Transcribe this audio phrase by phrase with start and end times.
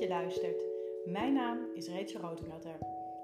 [0.00, 0.64] je luistert.
[1.04, 2.78] Mijn naam is Rachel Rotengatter.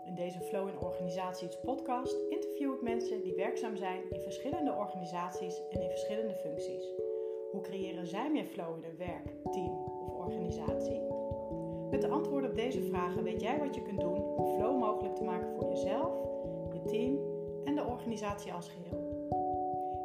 [0.04, 5.62] In deze Flow in Organisaties podcast interview ik mensen die werkzaam zijn in verschillende organisaties
[5.70, 6.84] en in verschillende functies.
[7.50, 11.00] Hoe creëren zij meer flow in hun werk, team of organisatie?
[11.90, 15.14] Met de antwoorden op deze vragen weet jij wat je kunt doen om flow mogelijk
[15.14, 16.12] te maken voor jezelf,
[16.72, 17.18] je team
[17.64, 19.04] en de organisatie als geheel.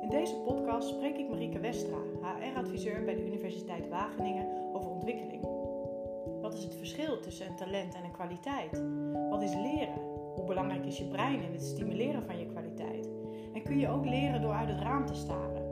[0.02, 5.61] In deze podcast spreek ik Marieke Westra, HR-adviseur bij de Universiteit Wageningen, over ontwikkeling.
[6.52, 8.84] Wat is het verschil tussen een talent en een kwaliteit?
[9.30, 10.02] Wat is leren?
[10.36, 13.10] Hoe belangrijk is je brein in het stimuleren van je kwaliteit?
[13.54, 15.64] En kun je ook leren door uit het raam te staren?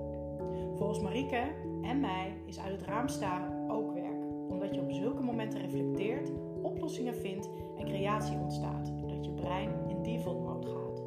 [0.76, 1.42] Volgens Marieke
[1.82, 6.32] en mij is uit het raam staren ook werk, omdat je op zulke momenten reflecteert,
[6.62, 11.04] oplossingen vindt en creatie ontstaat, doordat je brein in default mode gaat.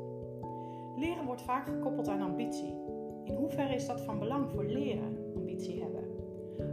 [0.97, 2.75] Leren wordt vaak gekoppeld aan ambitie.
[3.25, 6.05] In hoeverre is dat van belang voor leren, ambitie hebben?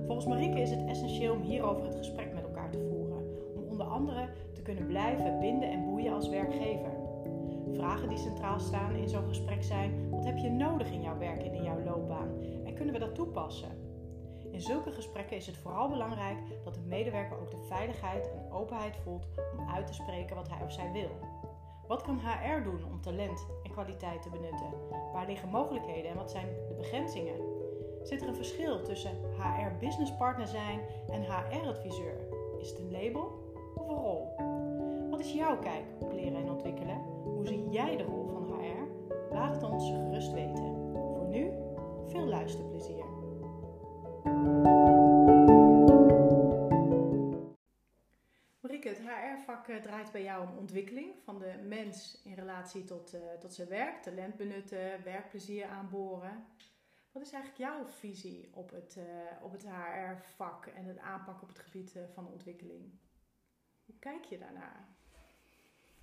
[0.06, 2.19] Volgens Marieke is het essentieel om hierover het gesprek
[4.00, 6.92] om onder andere te kunnen blijven binden en boeien als werkgever.
[7.74, 11.44] Vragen die centraal staan in zo'n gesprek zijn: wat heb je nodig in jouw werk
[11.44, 12.30] en in jouw loopbaan
[12.66, 13.88] en kunnen we dat toepassen?
[14.52, 18.96] In zulke gesprekken is het vooral belangrijk dat de medewerker ook de veiligheid en openheid
[19.04, 19.28] voelt
[19.58, 21.10] om uit te spreken wat hij of zij wil.
[21.88, 24.74] Wat kan HR doen om talent en kwaliteit te benutten?
[25.14, 27.40] Waar liggen mogelijkheden en wat zijn de begrenzingen?
[28.04, 32.18] Zit er een verschil tussen HR businesspartner zijn en HR adviseur?
[32.60, 33.49] Is het een label
[33.94, 34.36] rol?
[35.10, 36.96] Wat is jouw kijk op leren en ontwikkelen?
[37.24, 39.10] Hoe zie jij de rol van HR?
[39.34, 40.92] Laat het ons gerust weten.
[40.94, 41.52] Voor nu,
[42.08, 43.06] veel luisterplezier.
[48.60, 53.22] Marieke, het HR-vak draait bij jou om ontwikkeling van de mens in relatie tot, uh,
[53.40, 56.46] tot zijn werk, talent benutten, werkplezier aanboren.
[57.12, 59.04] Wat is eigenlijk jouw visie op het, uh,
[59.44, 63.00] op het HR-vak en het aanpak op het gebied van ontwikkeling?
[63.90, 64.88] Hoe kijk je daarnaar?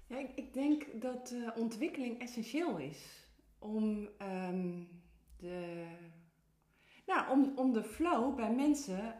[0.07, 4.89] Ja, ik, denk dat ontwikkeling essentieel is om, um,
[5.37, 5.87] de,
[7.07, 9.15] nou, om, om de flow bij mensen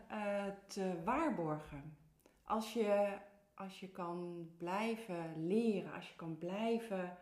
[0.67, 1.97] te waarborgen.
[2.45, 3.19] Als je,
[3.55, 7.19] als je kan blijven leren, als je kan blijven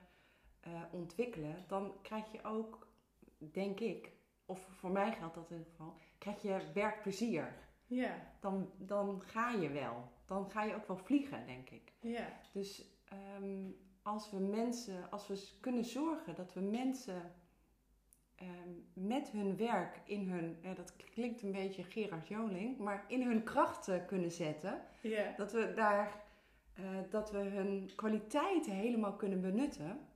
[0.90, 2.88] ontwikkelen, dan krijg je ook,
[3.38, 4.12] denk ik,
[4.46, 7.54] of voor mij geldt dat in ieder geval, krijg je werkplezier.
[7.94, 8.32] Ja.
[8.40, 10.12] Dan, dan ga je wel.
[10.26, 11.92] Dan ga je ook wel vliegen, denk ik.
[12.00, 12.40] Ja.
[12.52, 12.84] Dus
[13.38, 17.32] um, als we mensen, als we kunnen zorgen dat we mensen
[18.42, 23.22] um, met hun werk in hun, ja, dat klinkt een beetje Gerard Joling, maar in
[23.22, 24.82] hun krachten kunnen zetten.
[25.00, 25.34] Ja.
[25.36, 26.22] Dat we daar,
[26.80, 30.08] uh, dat we hun kwaliteiten helemaal kunnen benutten.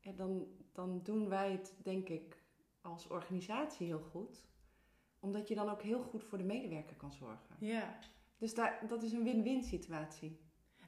[0.00, 2.42] En dan, dan doen wij het, denk ik,
[2.80, 4.44] als organisatie heel goed.
[5.22, 7.56] Omdat je dan ook heel goed voor de medewerker kan zorgen.
[7.58, 7.98] Ja.
[8.38, 10.40] Dus daar, dat is een win-win situatie.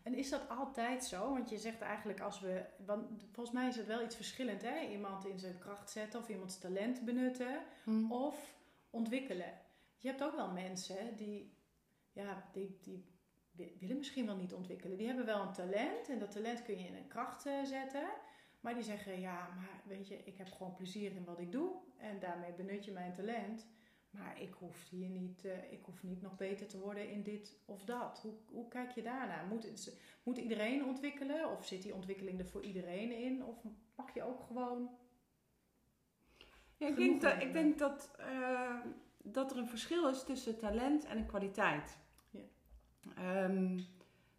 [0.03, 1.33] En is dat altijd zo?
[1.33, 2.65] Want je zegt eigenlijk als we.
[2.87, 4.81] Want volgens mij is het wel iets verschillend, hè?
[4.81, 8.12] Iemand in zijn kracht zetten of iemands talent benutten Hmm.
[8.12, 8.56] of
[8.91, 9.61] ontwikkelen.
[9.99, 11.59] Je hebt ook wel mensen die.
[12.12, 13.05] Ja, die, die
[13.78, 14.97] willen misschien wel niet ontwikkelen.
[14.97, 18.09] Die hebben wel een talent en dat talent kun je in een kracht zetten.
[18.61, 21.71] Maar die zeggen, ja, maar weet je, ik heb gewoon plezier in wat ik doe.
[21.99, 23.67] En daarmee benut je mijn talent.
[24.19, 27.59] Maar ik hoef hier niet, uh, ik hoef niet nog beter te worden in dit
[27.65, 28.21] of dat.
[28.23, 29.47] Hoe, hoe kijk je daarnaar?
[29.47, 31.51] Moet, moet iedereen ontwikkelen?
[31.51, 33.45] Of zit die ontwikkeling er voor iedereen in?
[33.45, 33.57] Of
[33.95, 34.91] mag je ook gewoon.
[36.77, 38.81] Ja, ik, denk dat, ik denk dat, uh,
[39.23, 41.99] dat er een verschil is tussen talent en kwaliteit.
[42.31, 43.45] Ja.
[43.45, 43.87] Um,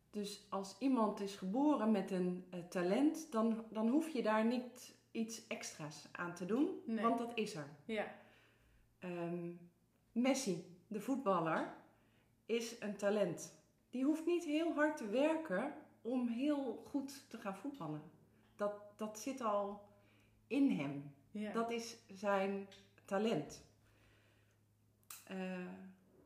[0.10, 4.96] dus als iemand is geboren met een uh, talent, dan, dan hoef je daar niet
[5.12, 7.04] iets extra's aan te doen, nee.
[7.04, 7.70] want dat is er.
[7.86, 8.24] Ja.
[9.06, 9.60] Um,
[10.12, 11.74] Messi, de voetballer,
[12.46, 13.64] is een talent.
[13.90, 18.02] Die hoeft niet heel hard te werken om heel goed te gaan voetballen.
[18.56, 19.82] Dat, dat zit al
[20.48, 21.14] in hem.
[21.32, 21.52] Ja.
[21.52, 22.68] Dat is zijn
[23.06, 23.64] talent.
[25.32, 25.68] Uh,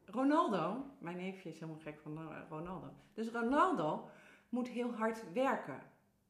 [0.05, 2.93] Ronaldo, mijn neefje is helemaal gek van Ronaldo.
[3.13, 4.09] Dus Ronaldo
[4.49, 5.81] moet heel hard werken.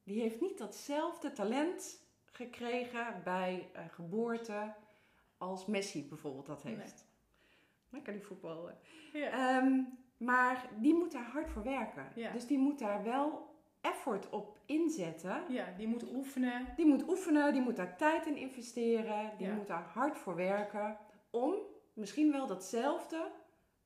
[0.03, 4.73] Die heeft niet datzelfde talent gekregen bij uh, geboorte
[5.39, 6.77] als Messi bijvoorbeeld dat heeft.
[6.77, 7.07] Nee.
[7.89, 8.77] Dan kan die voetballen.
[9.13, 9.57] Ja.
[9.57, 12.07] Um, maar die moet daar hard voor werken.
[12.15, 12.31] Ja.
[12.31, 13.47] Dus die moet daar wel
[13.81, 15.43] effort op inzetten.
[15.49, 16.65] Ja, die moet oefenen.
[16.75, 19.31] Die moet oefenen, die moet daar tijd in investeren.
[19.37, 19.53] Die Ja.
[19.53, 20.97] moet daar hard voor werken.
[21.29, 21.55] Om
[21.93, 23.31] misschien wel datzelfde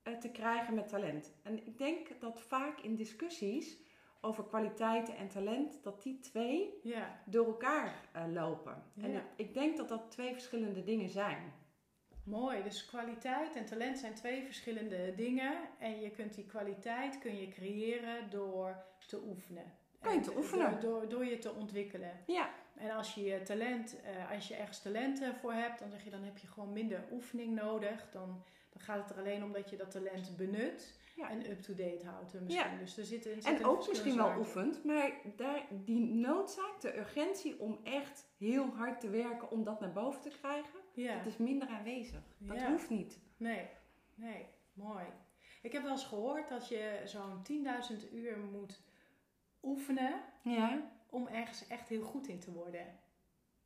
[0.04, 1.34] uh, te krijgen met talent.
[1.44, 3.78] En ik denk dat vaak in discussies
[4.24, 7.20] over kwaliteiten en talent, dat die twee Ja.
[7.26, 8.84] door elkaar uh, lopen.
[9.02, 11.54] En ik, denk dat dat twee verschillende dingen zijn.
[12.24, 15.54] Mooi, dus kwaliteit en talent zijn twee verschillende dingen.
[15.80, 19.74] En je kunt die kwaliteit kun je creëren door te oefenen.
[20.02, 20.72] Kan je te En oefenen.
[20.72, 22.20] Door, door, door je te ontwikkelen.
[22.28, 25.90] Ja, En als je je talent, eh, als je ergens talent eh, voor hebt, dan
[25.90, 28.10] zeg je dan heb je gewoon minder oefening nodig.
[28.12, 31.30] Dan, dan gaat het er alleen om dat je dat talent benut Ja.
[31.30, 32.34] en up-to-date houdt.
[32.34, 32.72] Misschien.
[32.72, 32.78] Ja.
[32.78, 36.98] Dus er zit, er zit en ook misschien wel oefent, maar daar, die noodzaak, de
[36.98, 41.18] urgentie om echt heel hard te werken om dat naar boven te krijgen, Ja.
[41.18, 42.22] dat is minder aanwezig.
[42.38, 42.72] Dat Ja.
[42.72, 43.20] hoeft niet.
[43.38, 43.68] Nee,
[44.16, 45.06] nee, mooi.
[45.62, 48.82] Ik heb wel eens gehoord dat je zo'n 10.000 uur moet
[49.62, 53.00] oefenen Ja, om ergens echt heel goed in te worden.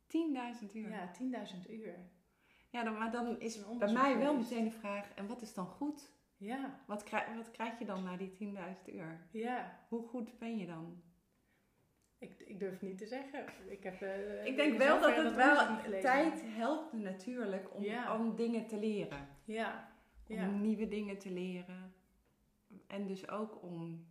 [0.06, 0.90] 10.000 uur.
[0.90, 1.94] Ja, 10.000 uur.
[2.70, 5.54] Ja, dan, maar dan is een bij mij wel meteen de vraag, en wat is
[5.54, 6.10] dan goed?
[6.38, 9.26] Ja, Wat krijg, wat krijg je dan na die 10.000 uur?
[9.30, 9.78] ja.
[9.88, 11.02] Hoe goed ben je dan?
[12.18, 13.44] Ik, ik durf niet te zeggen.
[13.68, 18.16] Ik, heb, eh, Ik denk wel dat het wel tijd helpt natuurlijk om, Ja.
[18.18, 19.28] om dingen te leren.
[19.44, 19.92] Ja,
[20.28, 21.94] Om ja, nieuwe dingen te leren.
[22.86, 24.06] En dus ook om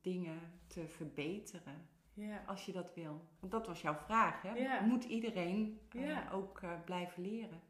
[0.00, 1.88] dingen te verbeteren.
[2.14, 2.42] ja.
[2.46, 3.24] Als je dat wil.
[3.40, 4.52] Want dat was jouw vraag, hè?
[4.54, 4.80] Ja.
[4.80, 6.30] Moet iedereen eh, Ja.
[6.30, 7.60] ook eh, blijven leren?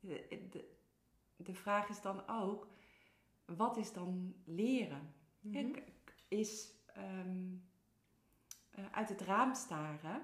[0.00, 0.70] De, de,
[1.36, 2.68] de vraag is dan ook,
[3.46, 5.14] wat is dan leren?
[5.40, 5.72] Mhm.
[6.28, 7.54] Is ehm,
[8.70, 10.22] eh, uit het raam staren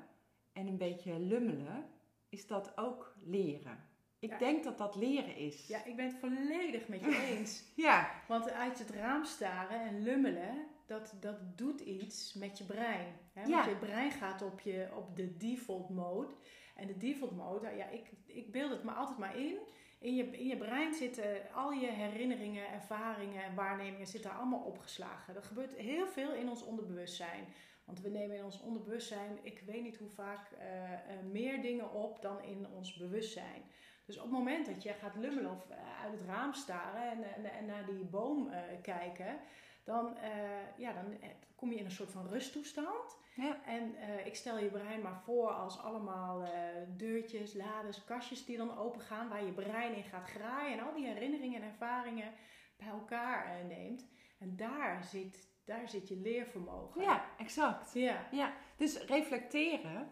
[0.53, 1.87] en een beetje lummelen,
[2.29, 3.87] is dat ook leren?
[4.19, 4.39] Ik Ja.
[4.39, 5.67] denk dat dat leren is.
[5.67, 7.65] Ja, ik ben het volledig met je eens.
[7.77, 13.07] Ja, Want uit het raam staren en lummelen, dat, dat doet iets met je brein.
[13.33, 13.41] Hè?
[13.41, 13.67] Want Ja.
[13.69, 16.33] je brein gaat op, je, op de default mode.
[16.77, 19.59] En de default mode, ja, ik, ik beeld het me altijd maar in.
[20.01, 25.37] In je, in je brein zitten al je herinneringen, ervaringen en waarnemingen zitten allemaal opgeslagen.
[25.37, 27.45] Er gebeurt heel veel in ons onderbewustzijn.
[27.85, 31.01] Want we nemen in ons onderbewustzijn, ik weet niet hoe vaak, eh, eh,
[31.31, 33.63] meer dingen op dan in ons bewustzijn.
[34.05, 37.45] Dus op het moment dat je gaat lummelen of eh, uit het raam staren en,
[37.53, 38.51] en, naar die boom
[38.83, 39.39] kijken,
[39.89, 43.19] dan, eh, ja, dan eh, kom je in een soort van rusttoestand.
[43.35, 43.65] ja.
[43.65, 46.49] En eh, ik stel je brein maar voor als allemaal
[46.97, 50.95] deurtjes, lades, kastjes die dan open gaan, waar je brein in gaat graaien en al
[50.95, 52.33] die herinneringen en ervaringen
[52.77, 54.07] bij elkaar neemt.
[54.39, 57.03] En daar zit, daar zit je leervermogen.
[57.03, 57.93] ja exact.
[57.95, 60.11] Ja, Ja, dus reflecteren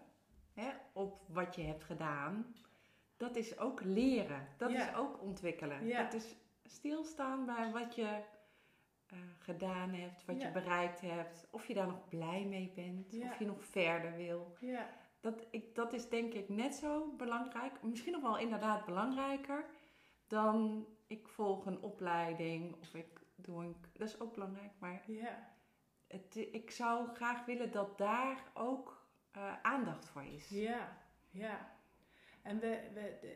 [0.54, 2.54] hè, op wat je hebt gedaan,
[3.16, 4.48] dat is ook leren.
[4.56, 4.88] Dat Ja.
[4.90, 5.86] is ook ontwikkelen.
[5.86, 6.02] Ja.
[6.02, 8.22] Dat is stilstaan bij wat je
[9.10, 10.46] eh, gedaan hebt, wat Ja.
[10.46, 11.46] je bereikt hebt.
[11.50, 13.30] Of je daar nog blij mee bent, Ja.
[13.30, 14.56] of je nog verder wil.
[14.60, 14.88] ja,
[15.20, 19.64] Dat, ik, dat is denk ik net zo belangrijk, misschien nog wel inderdaad belangrijker,
[20.26, 23.76] dan ik volg een opleiding of ik doe een...
[23.92, 25.48] Dat is ook belangrijk, maar ja,
[26.06, 30.48] het, ik zou graag willen dat daar ook eh, aandacht voor is.
[30.48, 30.98] ja,
[31.30, 31.74] ja.
[32.46, 32.78] En we,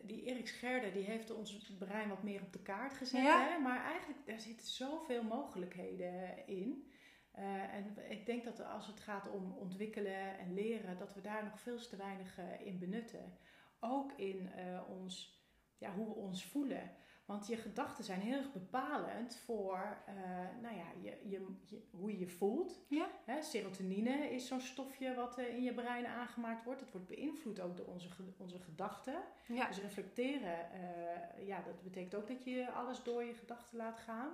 [0.02, 3.22] die Erik Scherder die heeft ons brein wat meer op de kaart gezet.
[3.22, 3.48] Ja.
[3.48, 3.58] Hè?
[3.58, 6.90] Maar eigenlijk, daar zitten zoveel mogelijkheden in.
[7.30, 11.44] Eh, en ik denk dat als het gaat om ontwikkelen en leren, dat we daar
[11.44, 13.38] nog veel te weinig eh, in benutten.
[13.80, 15.42] Ook in eh, ons,
[15.78, 16.90] ja, hoe we ons voelen.
[17.31, 20.15] Want je gedachten zijn heel erg bepalend voor eh,
[20.62, 22.81] nou ja, je, je, je- hoe je je voelt.
[22.88, 23.09] Ja.
[23.25, 26.81] Hè, serotonine is zo'n stofje wat eh, in je brein aangemaakt wordt.
[26.81, 29.23] Het wordt beïnvloed ook door onze, onze gedachten.
[29.47, 29.67] Ja.
[29.67, 34.31] Dus reflecteren, eh, ja, dat betekent ook dat je alles door je gedachten laat gaan.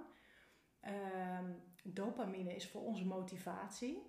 [0.80, 1.52] Ehm,
[1.84, 4.02] dopamine is voor onze motivatie.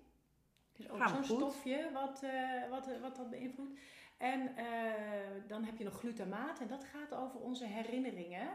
[0.76, 2.24] Is ook zo'n stofje wat,
[2.70, 3.78] wat, wat dat beïnvloedt.
[4.16, 4.54] En
[5.46, 8.48] dan heb je nog glutamaat en dat gaat over onze herinneringen.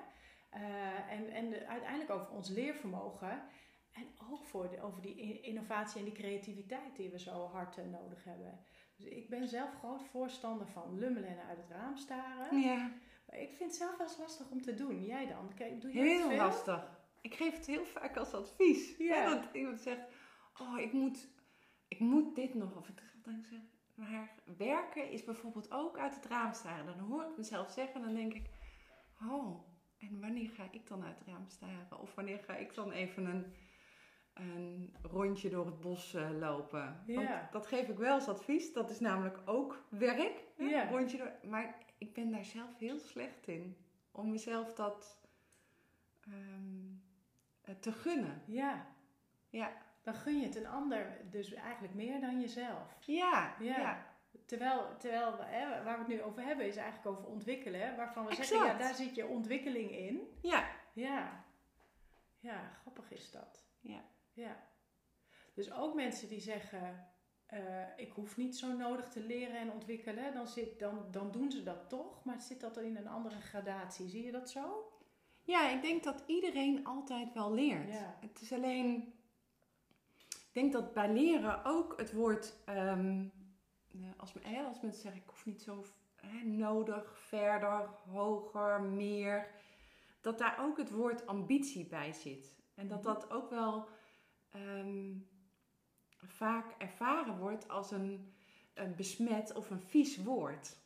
[0.54, 3.44] Eh, en en de- uiteindelijk over ons leervermogen.
[3.92, 7.78] En ook voor de, over die in- innovatie en die creativiteit die we zo hard
[7.78, 8.66] eh, nodig hebben.
[8.96, 12.60] Dus ik ben zelf groot voorstander van lummelen en uit het raam staren.
[12.60, 12.92] Ja,
[13.28, 15.04] Maar Ik vind het zelf wel eens lastig om te doen.
[15.06, 15.54] Jij dan?
[15.56, 16.38] Kijk, doe jij het heel veel?
[16.38, 17.02] lastig.
[17.22, 18.98] Ik geef het heel vaak als advies.
[18.98, 19.24] Ja.
[19.24, 20.02] Hè, dat iemand zegt,
[20.62, 21.28] oh, ik moet,
[21.88, 22.76] ik moet dit nog.
[22.78, 23.60] Of ik dan zeg,
[23.96, 26.86] maar werken is bijvoorbeeld ook uit het raam staren.
[26.98, 28.50] Dan hoor ik mezelf zeggen en dan denk ik,
[29.22, 29.68] oh,
[30.10, 32.00] en wanneer ga ik dan uit het raam staren?
[32.00, 33.54] Of wanneer ga ik dan even een,
[34.34, 37.04] een rondje door het bos eh, lopen?
[37.06, 37.16] Ja.
[37.16, 38.74] Want dat geef ik wel als advies.
[38.74, 40.44] Dat is namelijk ook werk.
[40.58, 40.90] Ja.
[40.90, 43.78] Rondje door, maar ik ben daar zelf heel slecht in.
[44.12, 45.22] Om mezelf dat
[46.22, 46.92] ehm,
[47.62, 48.42] eh, te gunnen.
[48.48, 48.88] Ja,
[49.50, 49.72] Ja.
[50.04, 52.98] dan gun je het een ander dus eigenlijk meer dan jezelf.
[53.00, 53.78] Ja, Ja.
[53.80, 54.13] ja.
[54.46, 57.96] Terwijl, terwijl hè, waar we het nu over hebben is eigenlijk over ontwikkelen.
[57.96, 58.48] Waarvan we Exact.
[58.48, 60.28] zeggen, ja, daar zit je ontwikkeling in.
[60.42, 60.70] Ja.
[60.94, 61.44] Ja.
[62.40, 63.66] Ja, grappig is dat.
[63.80, 64.02] Ja.
[64.34, 64.58] Ja.
[65.54, 67.08] Dus ook mensen die zeggen,
[67.46, 67.60] eh,
[67.98, 71.64] ik hoef niet zo nodig te leren en ontwikkelen, dan, zit, dan, dan doen ze
[71.64, 72.24] dat toch.
[72.26, 74.10] Maar zit dat in een andere gradatie?
[74.10, 74.92] Zie je dat zo?
[75.44, 77.92] Ja, ik denk dat iedereen altijd wel leert.
[77.92, 78.18] Ja.
[78.20, 79.14] Het is alleen.
[80.30, 82.54] Ik denk dat bij leren ook het woord.
[82.66, 83.26] ehm, eh,
[84.18, 85.86] als, eh, als mensen zeggen: ik hoef niet zo
[86.16, 89.48] eh, nodig, verder, hoger, meer.
[90.22, 92.56] Dat daar ook het woord ambitie bij zit.
[92.76, 93.14] En dat Mhm.
[93.14, 93.88] dat ook wel
[94.52, 95.12] ehm,
[96.26, 98.34] vaak ervaren wordt als een,
[98.74, 100.78] een besmet of een vies woord.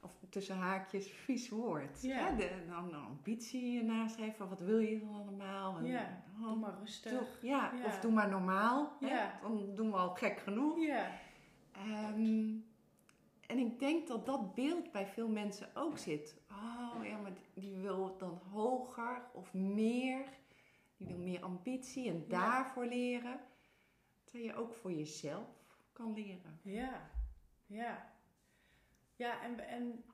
[0.00, 2.02] Of tussen haakjes vies woord.
[2.02, 2.16] Ja.
[2.28, 4.48] Hè, de, dan een ambitie naschrijven.
[4.48, 5.76] Wat wil je dan allemaal?
[5.76, 7.12] En, Ja, oh, Doe maar rustig.
[7.12, 7.84] doe- ja, Ja.
[7.84, 8.96] of doe maar normaal.
[9.00, 9.26] hè.
[9.42, 10.78] Dan doen we al gek genoeg.
[10.78, 11.10] Ja,
[11.72, 12.54] Ehm,
[13.46, 16.40] en ik denk dat dat beeld bij veel mensen ook zit.
[16.50, 20.24] Oh ja, maar die- wil dan hoger of meer.
[20.96, 22.26] Die wil meer ambitie en Ja.
[22.28, 23.40] daarvoor leren.
[24.24, 25.48] Terwijl je ook voor jezelf
[25.92, 26.60] kan leren.
[26.62, 27.10] ja,
[27.66, 28.10] ja.
[29.16, 30.04] Ja, en, en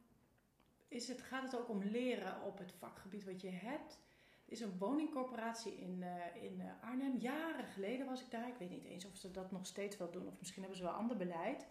[0.89, 4.01] is het, gaat het ook om leren op het vakgebied wat je hebt?
[4.49, 7.17] Is een woningcorporatie in, eh, in eh, Arnhem.
[7.17, 8.49] Jaren geleden was ik daar.
[8.49, 10.27] Ik weet niet eens of ze dat nog steeds wel doen.
[10.27, 11.67] Of misschien hebben ze wel ander beleid.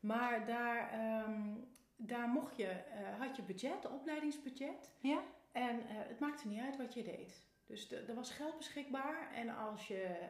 [0.00, 1.54] Maar daar, ehm,
[1.96, 4.90] daar mocht je, eh, had je budget, opleidingsbudget.
[5.00, 5.22] Ja?
[5.52, 7.46] En het maakte niet uit wat je deed.
[7.66, 9.32] Dus de- er was geld beschikbaar.
[9.34, 10.28] En als je,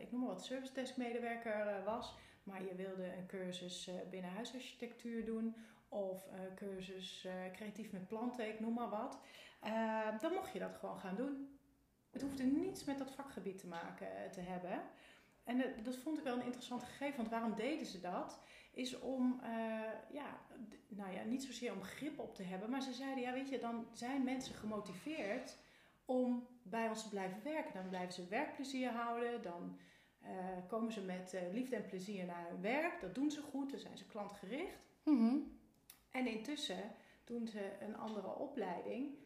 [0.00, 4.30] ik noem maar wat, service desk medewerker was, maar je wilde een cursus eh, binnen
[4.30, 5.56] huisarchitectuur doen
[5.88, 9.20] of een cursus creatief met planten, ik noem maar wat,
[9.60, 11.56] eh, dan mocht je dat gewoon gaan doen.
[12.16, 14.82] Het hoefde niets met dat vakgebied te maken eh, te hebben.
[15.44, 18.40] En eh, dat vond ik wel een interessant gegeven, want waarom deden ze dat?
[18.72, 19.50] Is om, eh,
[20.12, 20.40] ja,
[20.88, 23.58] nou ja, niet zozeer om grip op te hebben, maar ze zeiden, ja, weet je,
[23.58, 25.58] dan zijn mensen gemotiveerd
[26.04, 27.74] om bij ons te blijven werken.
[27.74, 29.78] Dan blijven ze werkplezier houden, dan
[30.68, 33.00] komen ze met liefde en plezier naar hun werk.
[33.00, 34.78] Dat doen ze goed, dan zijn ze klantgericht.
[35.02, 35.36] Mhm.
[36.10, 36.90] En intussen
[37.24, 39.18] doen ze een andere opleiding.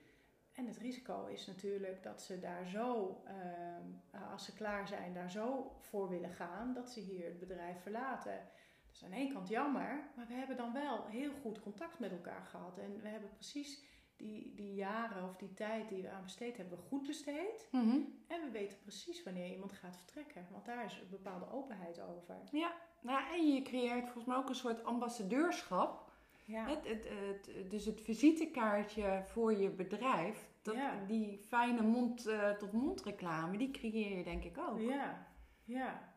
[0.61, 5.31] En het risico is natuurlijk dat ze daar zo, ehm, als ze klaar zijn, daar
[5.31, 8.39] zo voor willen gaan dat ze hier het bedrijf verlaten.
[8.87, 12.11] Dat is aan één kant jammer, maar we hebben dan wel heel goed contact met
[12.11, 12.79] elkaar gehad.
[12.79, 13.85] En we hebben precies
[14.17, 17.69] die, die jaren of die tijd die we aan besteed hebben, goed besteed.
[17.71, 17.99] Mhm.
[18.27, 22.37] En we weten precies wanneer iemand gaat vertrekken, want daar is een bepaalde openheid over.
[22.53, 26.09] Ja, nou, en je creëert volgens mij ook een soort ambassadeurschap.
[26.45, 31.05] Ja, Het, het, het, dus het visitekaartje voor je bedrijf, dat, Ja.
[31.07, 34.79] die fijne mond-tot-mond reclame, die creëer je denk ik ook.
[34.81, 35.27] ja,
[35.65, 36.09] ja.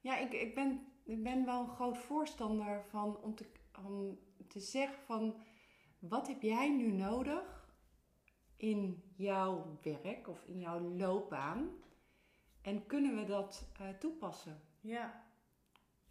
[0.00, 3.46] Ja, ik, ik, ben, ik ben wel een groot voorstander van om te,
[3.86, 4.18] om
[4.48, 5.42] te zeggen van
[5.98, 7.72] wat heb jij nu nodig
[8.56, 11.70] in jouw werk of in jouw loopbaan
[12.62, 14.60] en kunnen we dat eh, toepassen?
[14.80, 15.23] ja.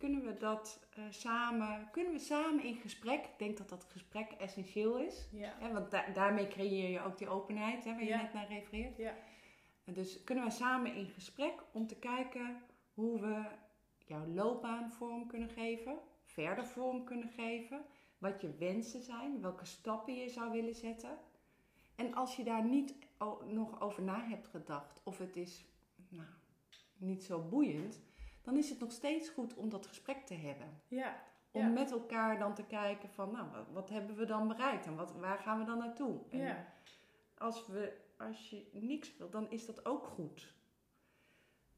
[0.03, 3.25] Kunnen we dat eh, samen, kunnen we samen in gesprek?
[3.25, 5.27] Ik denk dat dat gesprek essentieel is.
[5.31, 5.53] ja.
[5.60, 8.22] Hè, want da- daarmee creëer je ook die openheid hè, waar je Ja.
[8.22, 8.98] net naar refereert.
[8.98, 9.13] Ja.
[9.83, 12.62] Dus kunnen we samen in gesprek om te kijken
[12.93, 13.43] hoe we
[13.98, 17.81] jouw loopbaan vorm kunnen geven, verder vorm kunnen geven,
[18.17, 21.17] wat je wensen zijn, welke stappen je zou willen zetten.
[21.95, 22.95] En als je daar niet
[23.45, 25.65] nog over na hebt gedacht of het is
[26.10, 26.27] nou,
[26.98, 28.00] niet zo boeiend,
[28.43, 30.81] dan is het nog steeds goed om dat gesprek te hebben.
[30.88, 31.67] Ja, Om Ja.
[31.67, 35.12] met elkaar dan te kijken van, nou, wat, wat hebben we dan bereikt en wat,
[35.12, 36.19] waar gaan we dan naartoe?
[36.29, 36.73] En ja,
[37.38, 40.53] als, we, als je niks wil, dan is dat ook goed.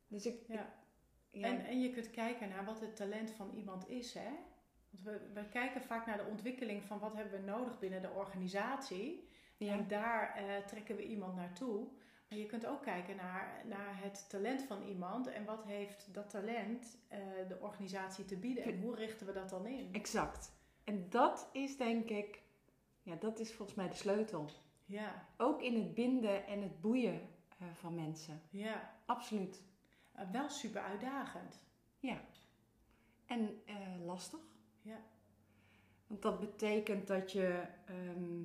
[0.07, 0.48] Dus ik...
[0.48, 0.53] ja.
[0.62, 4.29] ik- ja, En, en je kunt kijken naar wat het talent van iemand is, hè?
[4.89, 8.10] Want we, we kijken vaak naar de ontwikkeling van wat hebben we nodig binnen de
[8.10, 9.27] organisatie.
[9.57, 9.74] ja.
[9.74, 11.88] En daar eh, trekken we iemand naartoe.
[12.29, 15.27] Maar je kunt ook kijken naar, naar het talent van iemand.
[15.27, 18.63] En wat heeft dat talent eh, de organisatie te bieden?
[18.63, 19.94] En hoe richten we dat dan in?
[19.94, 20.51] Exact.
[20.84, 22.41] En dat is denk ik,
[23.01, 24.50] ja, dat is volgens mij de sleutel.
[24.86, 27.22] Ja, Ook in het binden en het boeien
[27.60, 28.41] eh, van mensen.
[28.50, 28.94] ja.
[29.05, 29.63] Absoluut.
[30.13, 31.60] Eh, wel super uitdagend.
[32.00, 32.22] Ja.
[33.25, 33.62] En
[34.05, 34.39] lastig.
[34.82, 34.98] Ja.
[36.08, 38.44] Want dat betekent dat je ehm,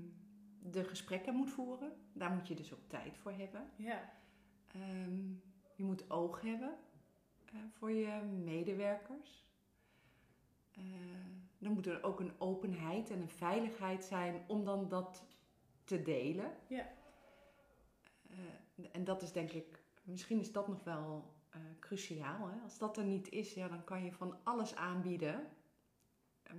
[0.62, 1.92] de gesprekken moet voeren.
[2.12, 3.70] Daar moet je dus ook tijd voor hebben.
[3.76, 4.18] Ja,
[4.74, 5.28] Ehm,
[5.74, 6.76] je moet oog hebben
[7.44, 9.48] eh, voor je medewerkers.
[10.72, 10.82] Eh,
[11.58, 15.24] dan moet er ook een openheid en een veiligheid zijn om dan dat
[15.84, 16.56] te delen.
[16.66, 16.88] Ja.
[18.28, 21.34] Eh, en dat is denk ik, misschien is dat nog wel
[21.78, 22.48] cruciaal.
[22.48, 22.60] Hè?
[22.60, 25.48] Als dat er niet is, ja, dan kan je van alles aanbieden.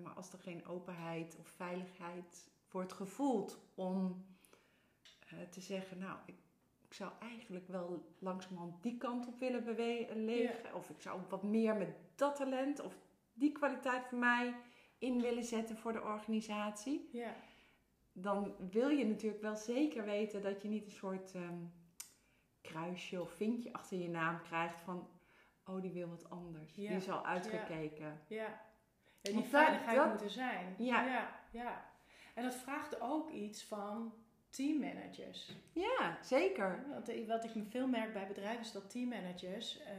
[0.03, 4.25] Maar als er geen openheid of veiligheid wordt gevoeld om
[5.20, 6.36] eh, te zeggen, nou, ik,
[6.82, 10.75] ik zou eigenlijk wel langzamerhand die kant op willen bewegen.
[10.75, 12.96] Of ik zou wat meer met dat talent of
[13.34, 14.56] die kwaliteit voor mij
[14.98, 17.10] in willen zetten voor de organisatie.
[17.12, 17.36] Ja.
[18.13, 21.63] Dan wil je natuurlijk wel zeker weten dat je niet een soort ehm,
[22.62, 25.10] kruisje of vinkje achter je naam krijgt van,
[25.66, 26.75] oh die wil wat anders.
[26.75, 26.88] Ja.
[26.88, 28.22] Die is al uitgekeken.
[28.28, 28.62] Ja.
[29.22, 30.75] ja die veiligheid dat- moet er zijn.
[30.78, 31.06] Ja.
[31.51, 31.90] ja.
[32.34, 34.14] En dat vraagt ook iets van
[34.52, 35.56] teammanagers.
[35.74, 36.86] Ja, zeker.
[36.90, 39.92] Want eh, wat ik veel merk bij bedrijven is dat teammanagers eh,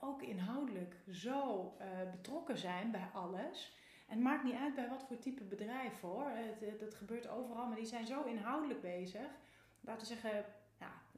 [0.00, 3.78] ook inhoudelijk zo eh, betrokken zijn bij alles.
[4.08, 6.30] En het maakt niet uit bij wat voor type bedrijf hoor.
[6.30, 9.28] Het, het, het gebeurt overal, maar die zijn zo inhoudelijk bezig.
[9.80, 10.44] Laten we zeggen,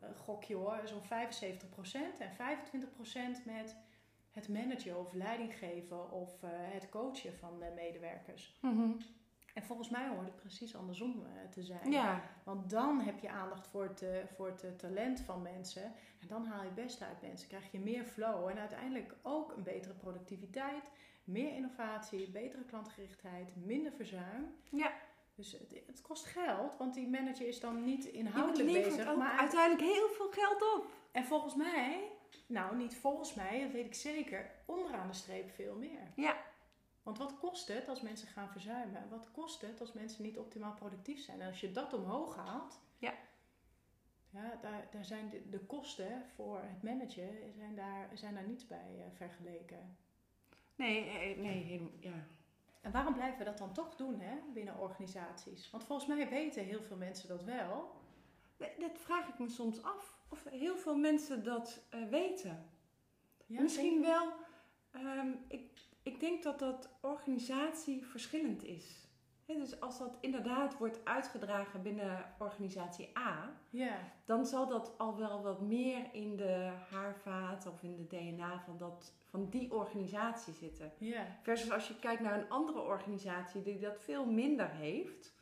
[0.01, 1.05] een gokje hoor, zo'n 75%
[2.19, 2.31] en
[3.41, 3.77] 25% met
[4.31, 8.59] het managen of leiding geven of het coachen van de medewerkers.
[8.61, 8.91] Mhm.
[9.53, 11.91] En volgens mij hoort het precies andersom eh, te zijn.
[11.91, 15.83] Ja, Want dan heb je aandacht voor het, eh, voor het eh, talent van mensen.
[16.21, 17.49] En dan haal je het beste uit mensen.
[17.49, 18.49] Krijg je meer flow.
[18.49, 20.83] En uiteindelijk ook een betere productiviteit.
[21.25, 24.55] Meer innovatie, betere klantgerichtheid, minder verzuim.
[24.71, 24.93] ja.
[25.35, 29.17] Dus het, het kost geld, want die manager is dan niet inhoudelijk bezig.
[29.17, 30.91] Maar uiteindelijk heel veel geld op.
[31.13, 32.11] En volgens mij,
[32.47, 36.13] nou niet volgens mij, dat weet ik zeker, onderaan de streep veel meer.
[36.17, 36.37] Ja.
[37.03, 39.09] Want wat kost het als mensen gaan verzuimen?
[39.09, 41.41] Wat kost het als mensen niet optimaal productief zijn?
[41.41, 43.15] En als je dat omhoog haalt, Ja.
[44.31, 48.67] ja daar, daar zijn de, de kosten voor het managen zijn daar, zijn daar niets
[48.67, 49.97] bij eh, vergeleken.
[50.77, 52.27] Nee, eh, nee, helemaal, ja.
[52.81, 55.71] En waarom blijven we dat dan toch doen hè, binnen organisaties?
[55.71, 58.01] Want volgens mij weten heel veel mensen dat wel.
[58.79, 60.21] Dat vraag ik me soms af.
[60.29, 62.71] Of heel veel mensen dat eh, weten.
[63.47, 64.33] Ja, Misschien wel.
[64.91, 69.03] ehm, ik, ik denk dat dat organisatie verschillend is.
[69.47, 73.57] Dus als dat inderdaad wordt uitgedragen binnen organisatie A,
[74.25, 78.79] dan zal dat al wel wat meer in de haarvaat of in de DNA van,
[78.79, 80.93] dat, van die organisatie zitten.
[81.43, 85.33] Versus als je kijkt naar een andere organisatie die dat veel minder heeft,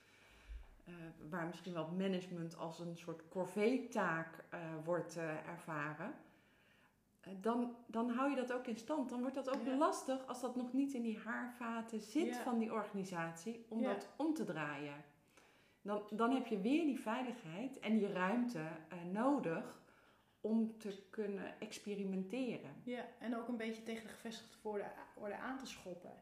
[0.85, 0.95] eh,
[1.31, 6.15] waar misschien wel management als een soort corvée-taak eh, wordt eh, ervaren,
[7.41, 9.09] dan, dan hou je dat ook in stand.
[9.11, 9.77] Dan wordt dat ook Ja.
[9.77, 12.43] lastig als dat nog niet in die haarvaten zit Ja.
[12.43, 13.93] van die organisatie om Ja.
[13.93, 15.05] dat om te draaien.
[15.83, 19.79] Dan, dan heb je weer die veiligheid en die ruimte eh, nodig
[20.41, 22.71] om te kunnen experimenteren.
[22.85, 23.05] ja.
[23.19, 24.69] En ook een beetje tegen de gevestigde
[25.15, 26.13] orde aan te schoppen.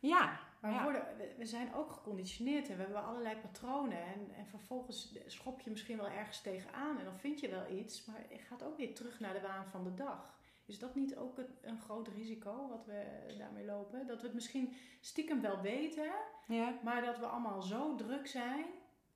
[0.00, 3.98] Ja, Maar we, worden, we, zijn ook geconditioneerd en we hebben allerlei patronen.
[3.98, 8.04] En, en vervolgens schop je misschien wel ergens tegenaan en dan vind je wel iets,
[8.04, 10.38] maar je gaat ook weer terug naar de waan van de dag.
[10.66, 14.06] Is dat niet ook een, een groot risico wat we daarmee lopen?
[14.06, 16.12] Dat we het misschien stiekem wel weten,
[16.46, 16.78] ja.
[16.82, 18.64] maar dat we allemaal zo druk zijn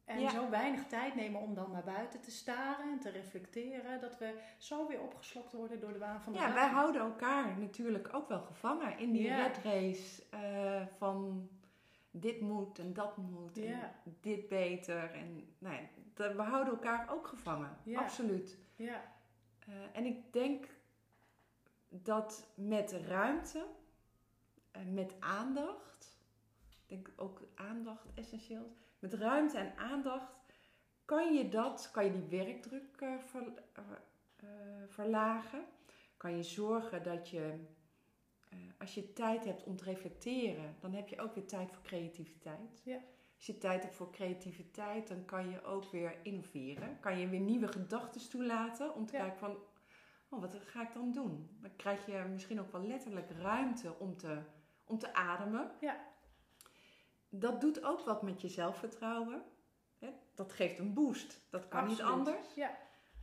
[0.09, 0.31] en Ja.
[0.31, 4.41] zo weinig tijd nemen om dan naar buiten te staren en te reflecteren, dat we
[4.59, 8.29] zo weer opgeslokt worden door de waan van de Ja, wij houden elkaar natuurlijk ook
[8.29, 9.37] wel gevangen in die Ja.
[9.47, 11.49] red race eh, van
[12.11, 15.11] dit moet en dat moet en dit beter.
[15.15, 15.77] En nou
[16.15, 18.59] we houden elkaar ook gevangen, absoluut.
[18.77, 19.17] Ja,
[19.67, 20.67] Eh, en ik denk
[21.89, 23.67] dat met ruimte
[24.71, 26.19] en met aandacht,
[26.69, 28.77] ik denk ook aandacht essentieel.
[28.99, 30.43] Met ruimte en aandacht
[31.05, 33.83] kan je dat, kan je die werkdruk eh, ver- eh,
[34.37, 34.49] eh,
[34.89, 35.65] verlagen.
[36.17, 37.55] Kan je zorgen dat je,
[38.79, 42.81] als je tijd hebt om te reflecteren, dan heb je ook weer tijd voor creativiteit.
[42.85, 42.99] Ja.
[43.37, 47.01] Als je tijd hebt voor creativiteit, dan kan je ook weer innoveren.
[47.01, 49.21] Kan je weer nieuwe gedachten toelaten om te Ja.
[49.21, 49.57] kijken van,
[50.29, 51.59] oh, wat ga ik dan doen?
[51.61, 54.43] Dan krijg je misschien ook wel letterlijk ruimte om te,
[54.85, 55.71] om te ademen.
[55.81, 56.07] Ja.
[57.29, 59.43] Dat doet ook wat met je zelfvertrouwen.
[60.35, 61.41] Dat geeft een boost.
[61.51, 62.55] Dat kan niet anders.
[62.55, 62.79] Ja,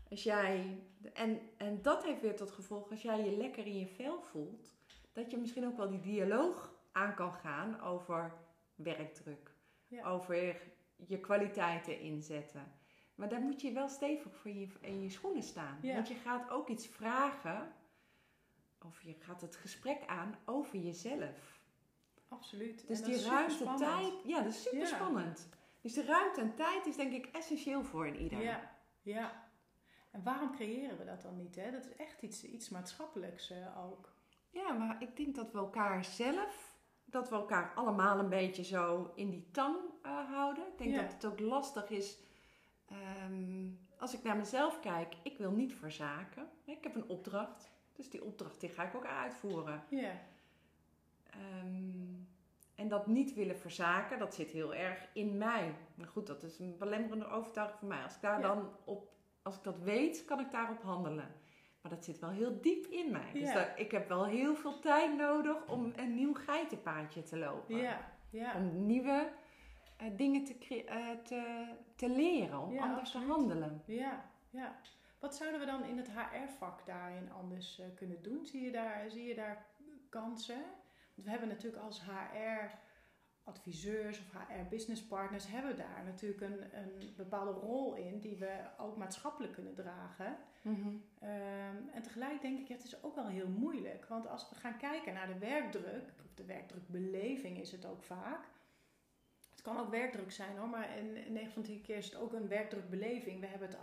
[0.09, 3.87] Als jij, en, en dat heeft weer tot gevolg, als jij je lekker in je
[3.87, 4.75] vel voelt,
[5.11, 8.33] dat je misschien ook wel die dialoog aan kan gaan over
[8.75, 9.53] werkdruk.
[9.87, 10.05] Ja.
[10.05, 10.61] Over
[11.07, 12.71] je kwaliteiten inzetten.
[13.15, 15.79] Maar daar moet je wel stevig voor je, in je schoenen staan.
[15.81, 15.93] Ja.
[15.93, 17.73] Want je gaat ook iets vragen,
[18.81, 21.63] of je gaat het gesprek aan over jezelf.
[22.27, 22.87] Absoluut.
[22.87, 24.11] Dus En die ruimte, superspannend.
[24.11, 24.85] tijd, ja, dat is super Ja.
[24.85, 25.49] spannend.
[25.81, 28.41] Dus de ruimte en tijd is denk ik essentieel voor een ieder.
[28.41, 29.43] Ja, ja.
[30.11, 31.55] En waarom creëren we dat dan niet?
[31.55, 31.71] Hè?
[31.71, 34.13] Dat is echt iets, iets maatschappelijks eh, ook.
[34.49, 39.11] Ja, maar ik denk dat we elkaar zelf, dat we elkaar allemaal een beetje zo
[39.15, 40.67] in die tang eh, houden.
[40.67, 41.01] Ik denk Ja.
[41.01, 42.17] dat het ook lastig is.
[42.85, 46.49] ehm, als ik naar mezelf kijk, ik wil niet verzaken.
[46.65, 49.83] Ik heb een opdracht, dus die opdracht die ga ik ook uitvoeren.
[49.89, 50.11] Ja,
[51.29, 52.14] Ehm,
[52.75, 55.75] en dat niet willen verzaken, dat zit heel erg in mij.
[55.95, 58.03] Maar goed, dat is een belemmerende overtuiging voor mij.
[58.03, 58.47] Als ik daar Ja.
[58.47, 59.11] dan op,
[59.41, 61.31] als ik dat weet, kan ik daarop handelen.
[61.81, 63.31] Maar dat zit wel heel diep in mij.
[63.33, 67.75] Dus dat, ik heb wel heel veel tijd nodig om een nieuw geitenpaadje te lopen.
[67.77, 68.55] Ja, ja.
[68.55, 69.31] Om nieuwe
[69.97, 73.27] eh, dingen te, eh, te, te leren, om anders absoluut.
[73.27, 73.81] te handelen.
[73.85, 74.75] Ja, ja.
[75.19, 78.45] Wat zouden we dan in het HR-vak daarin anders eh, kunnen doen?
[78.45, 79.65] Zie je, daar, zie je daar
[80.09, 80.63] kansen?
[81.15, 85.47] Want we hebben natuurlijk als HR-adviseurs of HR-businesspartners...
[85.47, 88.19] hebben we daar natuurlijk een, een bepaalde rol in...
[88.19, 90.37] die we ook maatschappelijk kunnen dragen.
[91.19, 94.05] Ehm, en tegelijk denk ik, ja, het is ook wel heel moeilijk.
[94.05, 96.13] Want als we gaan kijken naar de werkdruk...
[96.25, 98.53] of de werkdrukbeleving is het ook vaak...
[99.55, 102.15] Het kan ook werkdruk zijn hoor, maar in 9 van de 10 keer is het
[102.15, 103.39] ook een werkdrukbeleving.
[103.39, 103.77] We hebben het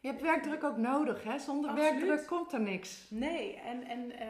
[0.00, 1.38] Je hebt werkdruk ook nodig, hè?
[1.38, 1.92] Zonder Absoluut.
[1.92, 3.10] werkdruk komt er niks.
[3.10, 4.28] Nee, en, en eh,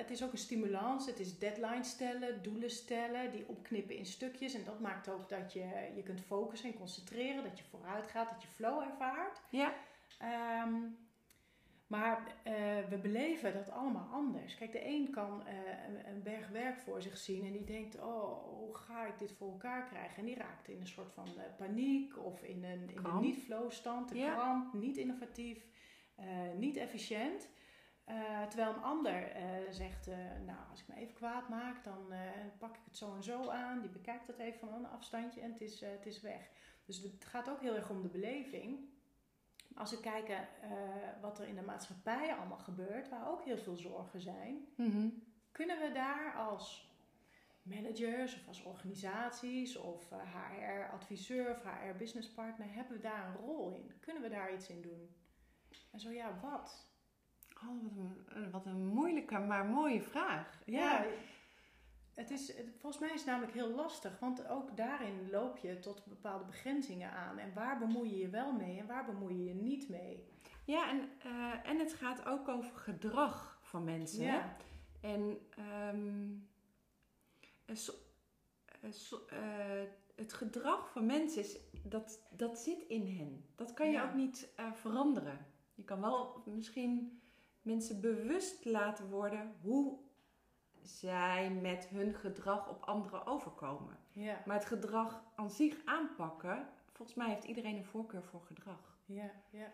[0.00, 1.06] het is ook een stimulans.
[1.06, 4.54] Het is deadlines stellen, doelen stellen, die opknippen in stukjes.
[4.54, 8.30] En dat maakt ook dat je je kunt focussen en concentreren, dat je vooruit gaat,
[8.30, 9.40] dat je flow ervaart.
[9.50, 9.72] Ja,
[10.18, 10.74] Ehm,
[11.86, 12.54] maar eh,
[12.88, 14.54] we beleven dat allemaal anders.
[14.54, 15.54] Kijk, de een kan eh,
[15.88, 19.32] een, een berg werk voor zich zien en die denkt: Oh, hoe ga ik dit
[19.32, 20.16] voor elkaar krijgen?
[20.18, 24.08] En die raakt in een soort van eh, paniek of in een, in een niet-flow-stand,
[24.08, 24.34] de Ja.
[24.34, 25.66] kramp, niet innovatief,
[26.56, 27.48] niet efficiënt.
[28.04, 32.12] Eh, terwijl een ander eh, zegt: eh, Nou, als ik me even kwaad maak, dan
[32.58, 33.80] pak ik het zo en zo aan.
[33.80, 36.50] Die bekijkt dat even van een afstandje en het is, het is weg.
[36.84, 38.88] Dus het gaat ook heel erg om de beleving.
[39.74, 40.48] Als we kijken
[41.20, 45.08] wat er in de maatschappij allemaal gebeurt, waar ook heel veel zorgen zijn, Mhm.
[45.52, 46.88] kunnen we daar als
[47.62, 53.92] managers of als organisaties of HR-adviseur of HR-businesspartner, hebben we daar een rol in?
[54.00, 55.14] Kunnen we daar iets in doen?
[55.90, 56.89] En zo ja, wat?
[57.68, 60.60] Oh, wat een, wat een moeilijke, maar mooie vraag.
[60.66, 61.04] Ja,
[62.14, 66.04] het is, volgens mij is het namelijk heel lastig, want ook daarin loop je tot
[66.06, 67.38] bepaalde begrenzingen aan.
[67.38, 70.24] En waar bemoei je je wel mee en waar bemoei je je niet mee?
[70.64, 74.22] Ja, en, eh, en het gaat ook over gedrag van mensen.
[74.24, 74.56] Ja,
[75.00, 76.28] En ehm,
[77.64, 77.92] eh, so-
[78.80, 79.82] eh, so- eh,
[80.16, 83.44] het gedrag van mensen, is, dat, dat zit in hen.
[83.54, 84.04] Dat kan je Ja.
[84.08, 85.46] ook niet eh, veranderen.
[85.74, 87.19] Je kan wel misschien
[87.62, 89.98] mensen bewust laten worden hoe
[90.82, 93.98] zij met hun gedrag op anderen overkomen.
[94.12, 98.98] ja, Maar het gedrag aan zich aanpakken, volgens mij heeft iedereen een voorkeur voor gedrag.
[99.06, 99.72] ja, ja.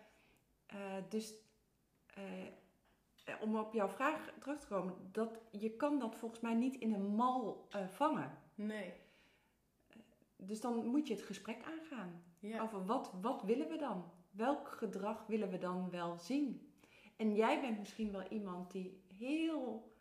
[0.65, 0.77] Eh,
[1.09, 1.33] dus
[2.05, 2.21] eh,
[3.41, 6.93] om op jouw vraag terug te komen, dat, je kan dat volgens mij niet in
[6.93, 8.37] een mal eh, vangen.
[8.55, 8.93] Nee,
[10.35, 12.61] Dus dan moet je het gesprek aangaan ja.
[12.61, 14.11] over wat, wat willen we dan?
[14.31, 16.66] Welk gedrag willen we dan wel zien?
[17.17, 19.91] En jij bent misschien wel iemand die heel,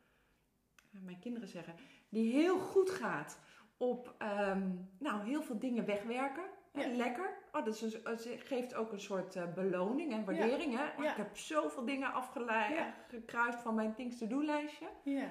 [0.93, 1.75] eh, mijn kinderen zeggen,
[2.09, 3.39] die heel goed gaat
[3.77, 4.63] op nou,
[4.99, 6.45] nou, heel veel dingen wegwerken.
[6.73, 6.89] Ja.
[6.89, 7.39] Lekker.
[7.53, 10.77] Oh, dat is een, het geeft ook een soort eh, beloning en waardering.
[10.77, 10.85] Hè?
[10.99, 11.11] Oh, Ja.
[11.11, 14.87] Ik heb zoveel dingen afgeleid, gekruist van mijn things to do lijstje.
[15.03, 15.29] Ja,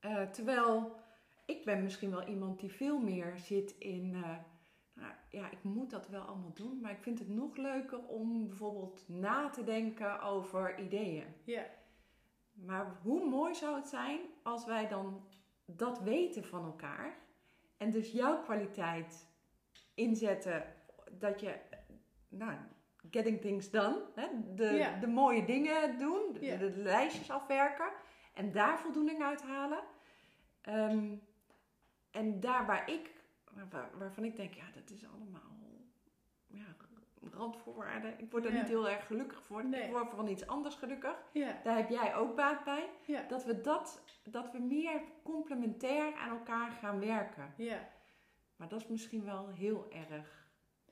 [0.00, 0.96] Eh, terwijl
[1.46, 4.14] ik ben misschien wel iemand die veel meer zit in...
[4.24, 4.36] eh,
[5.30, 6.80] ja, ik moet dat wel allemaal doen.
[6.80, 11.26] Maar ik vind het nog leuker om bijvoorbeeld na te denken over ideeën.
[11.44, 11.64] ja,
[12.52, 15.26] Maar hoe mooi zou het zijn als wij dan
[15.64, 17.16] dat weten van elkaar.
[17.76, 19.28] En dus jouw kwaliteit
[19.94, 20.74] inzetten
[21.18, 21.54] dat je,
[22.28, 22.52] nou,
[23.10, 24.02] getting things done.
[24.14, 24.26] Hè?
[24.54, 24.98] De, Ja.
[24.98, 26.56] de mooie dingen doen, de, Ja.
[26.56, 27.92] de lijstjes afwerken.
[28.34, 29.82] En daar voldoening uit halen.
[30.60, 31.16] Ehm,
[32.10, 33.10] en daar waar ik,
[33.70, 35.52] waar- waarvan ik denk, ja, dat is allemaal
[36.46, 36.64] ja,
[37.30, 38.18] randvoorwaarden.
[38.20, 38.58] Ik word er Ja.
[38.58, 39.64] niet heel erg gelukkig voor.
[39.64, 39.82] Nee.
[39.82, 41.16] Ik word van iets anders gelukkig.
[41.32, 42.88] ja, Daar heb jij ook baat bij.
[43.06, 47.54] ja, Dat we, dat, dat we meer complementair aan elkaar gaan werken.
[47.56, 47.88] ja.
[48.56, 50.46] Maar dat is misschien wel heel erg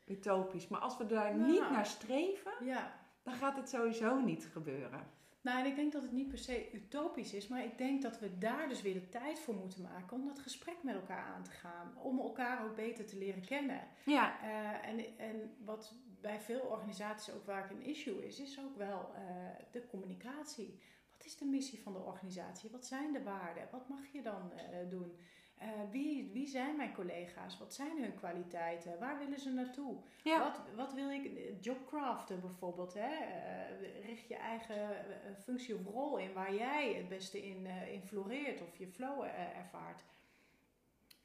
[0.06, 0.68] utopisch.
[0.68, 1.50] Maar als we daar Nou.
[1.50, 2.92] niet naar streven, ja.
[3.22, 5.06] dan gaat het sowieso niet gebeuren.
[5.42, 8.18] Nou, en ik denk dat het niet per se utopisch is, maar ik denk dat
[8.18, 11.42] we daar dus weer de tijd voor moeten maken om dat gesprek met elkaar aan
[11.42, 11.92] te gaan.
[12.02, 13.80] Om elkaar ook beter te leren kennen.
[14.04, 18.76] Ja, Eh, en, en wat bij veel organisaties ook vaak een issue is, is ook
[18.76, 19.22] wel eh,
[19.70, 20.80] de communicatie.
[21.16, 22.70] Wat is de missie van de organisatie?
[22.70, 23.68] Wat zijn de waarden?
[23.70, 25.16] Wat mag je dan eh, doen?
[25.62, 27.58] Eh, wie, wie zijn mijn collega's?
[27.58, 28.98] Wat zijn hun kwaliteiten?
[28.98, 29.96] Waar willen ze naartoe?
[30.22, 30.38] ja.
[30.38, 31.30] Wat, wat wil ik?
[31.60, 32.94] Jobcraften bijvoorbeeld.
[32.94, 33.14] Hè?
[33.14, 37.92] Eh, richt je eigen eh, functie of rol in waar jij het beste in, eh,
[37.92, 40.04] in floreert of je flow eh, ervaart.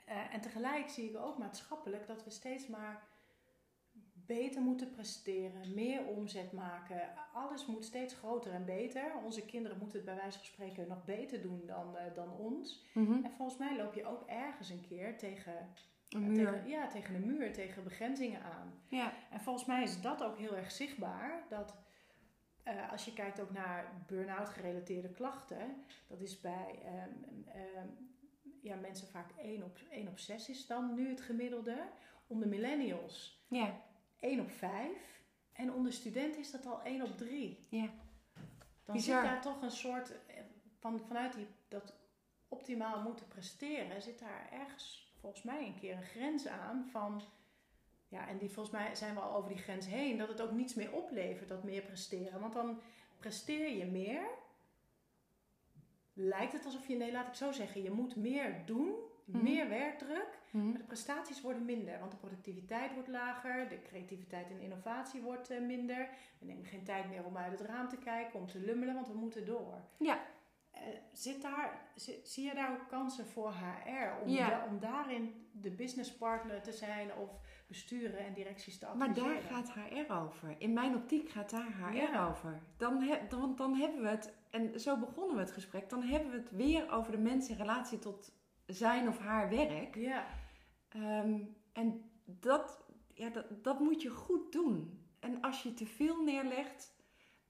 [0.06, 3.04] Eh, en tegelijk zie ik ook maatschappelijk dat we steeds maar
[4.28, 7.02] beter moeten presteren, meer omzet maken.
[7.34, 9.12] Alles moet steeds groter en beter.
[9.26, 12.86] Onze kinderen moeten het bij wijze van spreken nog beter doen dan, eh, dan ons.
[12.94, 13.24] Mhm.
[13.24, 15.68] En volgens mij loop je ook ergens een keer tegen,
[16.10, 16.52] Een muur.
[16.52, 18.74] tegen, ja, tegen de muur, tegen begrenzingen aan.
[18.88, 19.14] Ja.
[19.32, 21.44] En volgens mij is dat ook heel erg zichtbaar.
[21.50, 21.76] Dat
[22.64, 27.88] eh, als je kijkt ook naar burn-out gerelateerde klachten, dat is bij ehm, ehm,
[28.62, 31.84] ja, mensen vaak 1 op, 1 op 6 is dan nu het gemiddelde.
[32.28, 33.82] Onder millennials Ja,
[34.20, 35.22] 1 op 5.
[35.54, 37.68] En onder studenten is dat al 1 op 3.
[37.70, 37.90] ja.
[38.86, 39.22] Dan Bizar.
[39.22, 40.42] zit daar toch een soort, eh,
[40.80, 41.94] van, vanuit die, dat
[42.48, 47.22] optimaal moeten presteren, zit daar ergens volgens mij een keer een grens aan van,
[48.08, 50.52] ja, en die volgens mij zijn we al over die grens heen, dat het ook
[50.52, 52.40] niets meer oplevert, dat meer presteren.
[52.40, 52.82] Want dan
[53.20, 54.28] presteer je meer,
[56.14, 58.96] lijkt het alsof je, nee laat ik zo zeggen, je moet meer doen,
[59.28, 59.44] Mhm.
[59.44, 60.70] meer werkdruk, Mhm.
[60.70, 65.50] maar de prestaties worden minder, want de productiviteit wordt lager, de creativiteit en innovatie wordt
[65.50, 66.10] eh, minder.
[66.40, 69.08] We nemen geen tijd meer om uit het raam te kijken, om te lummelen, want
[69.08, 69.82] we moeten door.
[69.98, 70.20] Ja.
[70.72, 74.50] Eh, zit daar, zi- zie je daar ook kansen voor HR om, Ja.
[74.50, 77.30] da- om daarin de businesspartner te zijn of
[77.68, 79.34] besturen en directies te Maar adviseren?
[79.36, 80.56] daar gaat HR over.
[80.58, 82.28] In mijn optiek gaat daar HR Ja.
[82.28, 82.60] over.
[82.78, 86.02] Dan, he- dan, want dan hebben we het, en zo begonnen we het gesprek, dan
[86.04, 88.36] hebben we het weer over de mens in relatie tot
[88.68, 89.96] zijn of haar werk.
[89.96, 90.26] Ja,
[90.90, 91.40] Ehm,
[91.74, 95.06] en dat, ja, dat, dat moet je goed doen.
[95.20, 96.96] En als je te veel neerlegt,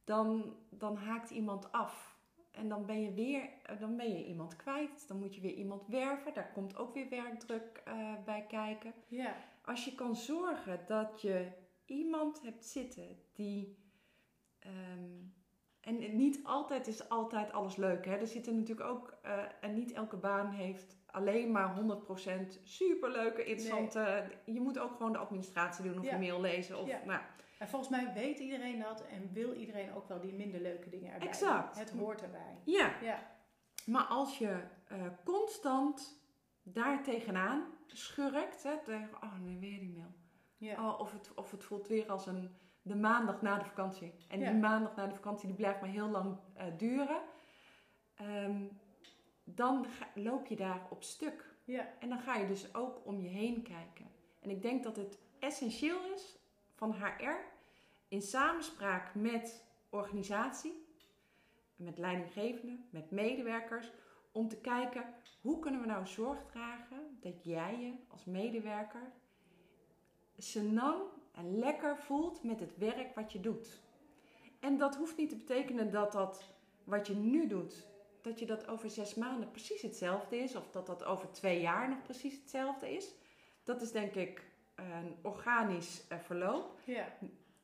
[0.03, 2.15] dan, dan haakt iemand af.
[2.51, 3.49] En dan ben je weer
[3.79, 5.07] dan ben je iemand kwijt.
[5.07, 6.33] Dan moet je weer iemand werven.
[6.33, 8.93] Daar komt ook weer werkdruk eh, bij kijken.
[9.07, 11.51] ja, Als je kan zorgen dat je
[11.85, 13.77] iemand hebt zitten die.
[14.59, 15.15] ehm,
[15.81, 18.05] en niet altijd is altijd alles leuk.
[18.05, 18.15] Hè?
[18.15, 19.17] Er zitten natuurlijk ook.
[19.21, 24.31] eh, en niet elke baan heeft alleen maar 100% superleuke, interessante.
[24.45, 26.13] Je moet ook gewoon de administratie doen of Ja.
[26.13, 26.79] een mail lezen.
[26.79, 26.99] Of, Ja.
[27.05, 27.19] nou,
[27.59, 31.13] en volgens mij weet iedereen dat en wil iedereen ook wel die minder leuke dingen
[31.13, 31.27] erbij.
[31.27, 31.79] Exact.
[31.79, 32.57] Het hoort erbij.
[32.63, 33.31] ja, Ja,
[33.85, 36.21] maar als je eh, constant
[36.63, 38.63] daar tegenaan schurkt.
[38.63, 40.13] Hè, tegen, oh nee, weer die mail.
[40.57, 44.13] ja, Oh, of, het, of het voelt weer als een, de maandag na de vakantie.
[44.27, 47.21] En die maandag na de vakantie die blijft maar heel lang eh, duren.
[48.15, 48.61] Ehm,
[49.55, 51.55] dan ga- loop je daar op stuk.
[51.63, 54.07] ja, En dan ga je dus ook om je heen kijken.
[54.39, 56.37] En ik denk dat het essentieel is
[56.75, 57.35] van HR
[58.07, 60.85] in samenspraak met organisatie,
[61.75, 63.91] met leidinggevenden, met medewerkers,
[64.31, 69.11] om te kijken hoe kunnen we nou zorg dragen dat jij je als medewerker
[70.37, 73.81] senang en lekker voelt met het werk wat je doet.
[74.59, 77.87] En dat hoeft niet te betekenen dat dat wat je nu doet,
[78.27, 81.89] dat je dat over zes maanden precies hetzelfde is, of dat dat over twee jaar
[81.89, 83.13] nog precies hetzelfde is.
[83.63, 86.79] Dat is denk ik een organisch eh, verloop.
[86.83, 87.05] ja,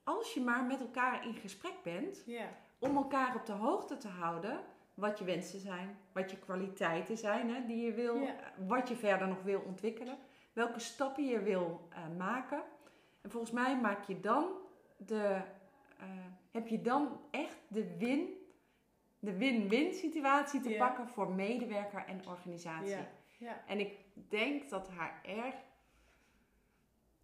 [0.04, 2.50] Als je maar met elkaar in gesprek bent, ja,
[2.80, 4.60] om elkaar op de hoogte te houden
[4.94, 8.36] wat je wensen zijn, wat je kwaliteiten zijn hè, die je wil, Ja.
[8.68, 10.18] wat je verder nog wil ontwikkelen,
[10.54, 12.64] welke stappen je wil eh, maken.
[13.22, 14.48] En volgens mij maak je dan
[14.98, 15.42] de,
[16.00, 16.08] eh,
[16.52, 18.30] heb je dan echt de win,
[19.24, 23.08] de win-win situatie te pakken voor medewerker en organisatie.
[23.68, 23.98] En ik
[24.30, 25.56] denk dat HR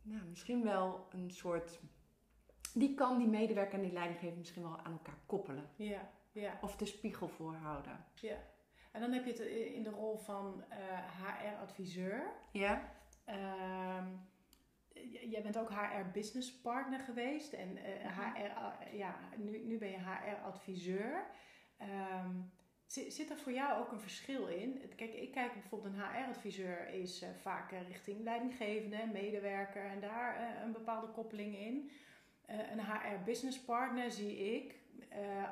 [0.02, 1.80] nou, misschien wel een soort.
[2.74, 5.70] Die kan die medewerker en die leidinggever misschien wel aan elkaar koppelen.
[5.76, 6.58] ja, ja.
[6.62, 8.06] Of de spiegel voorhouden.
[8.14, 8.38] Ja,
[8.92, 9.40] en dan heb je het
[9.74, 10.64] in de rol van
[11.18, 12.34] HR-adviseur.
[12.52, 12.92] Ja?
[13.26, 14.08] Ehm,
[15.30, 19.98] jij bent ook HR-business partner geweest en eh, HR, eh, ja, nu, nu ben je
[19.98, 21.26] HR-adviseur.
[21.80, 22.36] Ehm,
[22.86, 24.82] zit, er voor jou ook een verschil in?
[24.96, 30.36] Kijk, ik kijk bijvoorbeeld een HR-adviseur is eh, vaak eh, richting leidinggevende, medewerker en daar
[30.36, 31.92] eh, een bepaalde koppeling in.
[32.46, 34.76] Een HR-business partner zie ik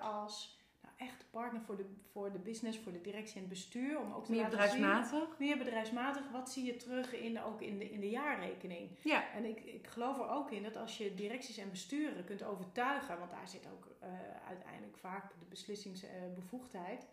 [0.02, 0.57] als
[0.98, 4.00] echt partner voor de, voor de business, voor de directie en het bestuur.
[4.00, 5.40] Om ook te Meer laten zien- bedrijfsmatig?
[5.40, 6.32] meer bedrijfsmatig.
[6.32, 8.90] Wat zie je terug in, ook in de, in de jaarrekening?
[9.04, 9.32] Ja.
[9.34, 13.20] En ik, ik geloof er ook in dat als je directies en besturen kunt overtuigen,
[13.20, 14.10] want daar zit ook eh,
[14.48, 17.08] uiteindelijk vaak de beslissingsbevoegdheid.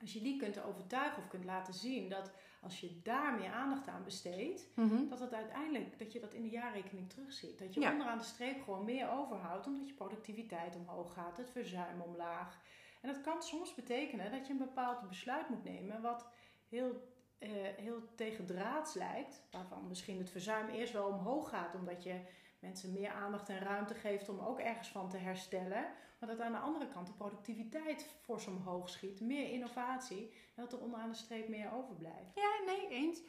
[0.00, 3.88] Als je die kunt overtuigen of kunt laten zien dat als je daar meer aandacht
[3.88, 5.08] aan besteedt, Mhm.
[5.08, 7.58] dat het uiteindelijk dat je dat in de jaarrekening terugziet.
[7.58, 7.92] Dat je Ja.
[7.92, 12.60] onderaan de streep gewoon meer overhoudt, omdat je productiviteit omhoog gaat, het verzuim omlaag.
[13.00, 16.28] En dat kan soms betekenen dat je een bepaald besluit moet nemen wat
[16.68, 22.20] heel, eh heel tegendraads lijkt, waarvan misschien het verzuim eerst wel omhoog gaat, omdat je
[22.58, 25.86] mensen meer aandacht en ruimte geeft om ook ergens van te herstellen.
[26.18, 30.72] Maar dat aan de andere kant de productiviteit fors omhoog schiet, meer innovatie en dat
[30.72, 32.34] er onderaan de streep meer overblijft.
[32.34, 33.22] Ja, nee, eens.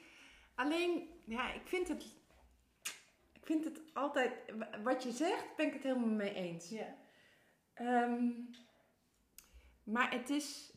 [0.56, 2.15] Alleen, ja, ik vind het.
[3.34, 4.34] Ik vind het altijd.
[4.84, 6.69] Wat je zegt, ben ik het helemaal mee eens.
[6.69, 6.95] Ja,
[7.77, 8.32] Ehm,
[9.88, 10.73] maar het is.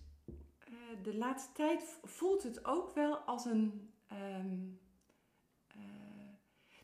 [0.58, 3.92] eh, de laatste tijd voelt het ook wel als een.
[4.08, 4.58] ehm,
[5.66, 5.76] eh,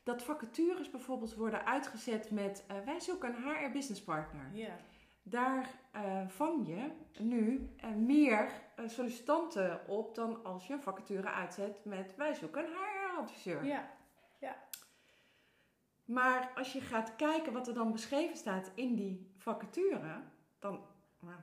[0.02, 2.64] dat vacatures bijvoorbeeld worden uitgezet met.
[2.66, 4.50] eh, wij zoeken een HR business partner.
[4.54, 4.76] ja,
[5.22, 5.70] daar
[6.28, 8.50] vang je nu meer
[8.86, 13.64] sollicitanten op dan als je een vacature uitzet met wij zoeken een HR-adviseur.
[13.64, 13.90] Ja.
[14.40, 14.56] ja.
[16.04, 20.20] Maar als je gaat kijken wat er dan beschreven staat in die vacature,
[20.58, 20.80] dan,
[21.20, 21.38] nou,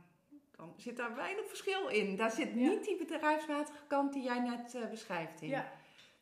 [0.55, 2.15] dan zit daar weinig verschil in.
[2.15, 2.55] Daar zit Ja.
[2.55, 5.47] niet die bedrijfsmatige kant die jij net eh, beschrijft in.
[5.49, 5.71] Ja.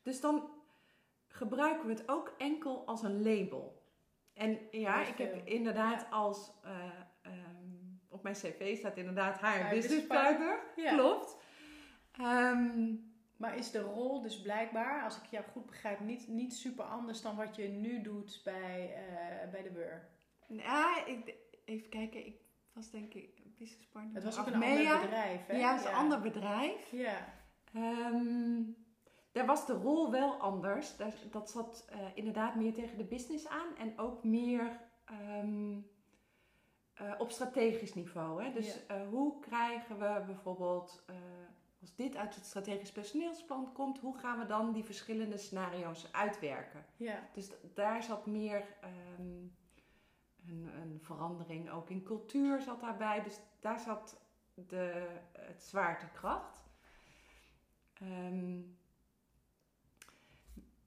[0.01, 0.49] Dus dan
[1.27, 3.81] gebruiken we het ook enkel als een label.
[4.33, 6.07] En ja, ik heb inderdaad Ja.
[6.09, 6.51] als...
[6.63, 6.71] eh,
[7.21, 7.35] ehm,
[8.09, 10.59] op mijn cv staat inderdaad haar Haar business partner.
[10.75, 11.37] Klopt.
[12.11, 12.95] Ehm,
[13.37, 17.21] Maar is de rol dus blijkbaar, als ik jou goed begrijp, niet, niet super anders
[17.21, 20.09] dan wat je nu doet bij, eh, bij de Weur?
[20.47, 21.33] ja, ik,
[21.65, 22.25] even kijken.
[22.25, 22.35] Ik
[22.73, 24.13] was denk ik business partner.
[24.13, 25.57] Het was ook een ander bedrijf, hè?
[25.57, 26.91] Ja, het is een ander bedrijf.
[26.91, 27.39] Ja,
[27.73, 28.61] Ehm,
[29.31, 30.97] daar was de rol wel anders.
[30.97, 35.79] Daar, dat zat eh, inderdaad meer tegen de business aan en ook meer ehm,
[36.93, 38.43] eh, op strategisch niveau.
[38.43, 38.51] Hè?
[38.51, 41.05] Dus eh, hoe krijgen we bijvoorbeeld,
[41.81, 46.85] als dit uit het strategisch personeelsplan komt, hoe gaan we dan die verschillende scenario's uitwerken?
[46.97, 49.47] ja, Dus daar zat meer ehm,
[50.47, 53.23] een, een verandering ook in cultuur zat daarbij.
[53.23, 54.21] Dus daar zat
[54.53, 56.59] de, het zwaartekracht.
[57.93, 58.59] Ehm,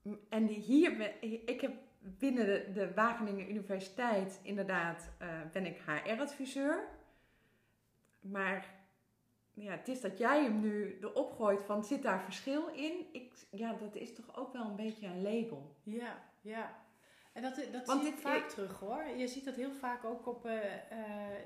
[0.02, 6.88] m- en hier, ik heb binnen de, de Wageningen Universiteit inderdaad, eh, ben ik HR-adviseur.
[8.20, 8.74] Maar
[9.54, 13.06] ja, het is dat jij hem nu erop gooit van zit daar verschil in?
[13.12, 15.76] Ik, ja, dat is toch ook wel een beetje een label.
[15.82, 16.83] ja, ja.
[17.34, 19.04] En dat, dat Want zie ik vaak terug hoor.
[19.16, 20.74] Je ziet dat heel vaak ook op eh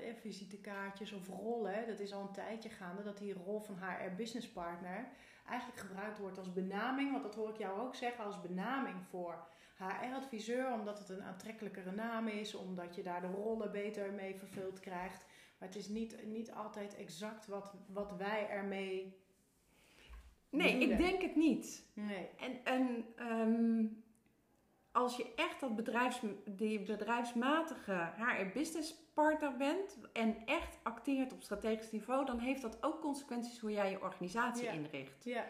[0.09, 1.87] eh, visitekaartjes of rollen.
[1.87, 5.07] Dat is al een tijdje gaande dat die rol van HR Business Partner
[5.47, 7.11] eigenlijk gebruikt wordt als benaming.
[7.11, 9.47] Want dat hoor ik jou ook zeggen als benaming voor
[9.77, 10.73] HR-adviseur.
[10.73, 12.55] Omdat het een aantrekkelijkere naam is.
[12.55, 15.25] Omdat je daar de rollen beter mee vervuld krijgt.
[15.57, 19.17] Maar het is niet, niet altijd exact wat, wat wij ermee
[20.49, 21.85] Nee, ik denk het niet.
[21.93, 22.29] Nee.
[22.39, 23.85] En, en ehm,
[24.91, 31.91] als je echt dat bedrijfs, die bedrijfsmatige HR-business partner bent en echt acteert op strategisch
[31.91, 34.71] niveau, dan heeft dat ook consequenties hoe jij je organisatie Ja.
[34.71, 35.23] inricht.
[35.23, 35.45] Ja,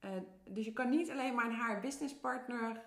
[0.00, 0.10] Eh,
[0.44, 2.84] dus je kan niet alleen maar een HR-business partner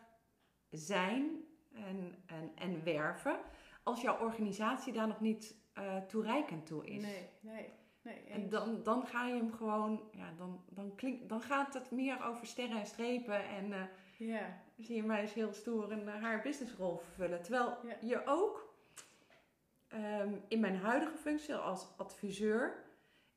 [0.70, 3.40] zijn en, en, en werven,
[3.84, 7.04] als jouw organisatie daar nog niet eh, toereikend toe is.
[7.04, 7.70] nee, nee.
[8.04, 11.92] nee En dan, dan ga je hem gewoon, ja, dan, dan, klink, dan gaat het
[11.92, 13.82] meer over sterren en strepen en eh,
[14.18, 17.42] Ja, zie je mij eens heel stoer een eh, haar businessrol vervullen.
[17.42, 17.96] Terwijl Ja.
[18.02, 18.74] je ook
[19.88, 22.84] ehm, in mijn huidige functie als adviseur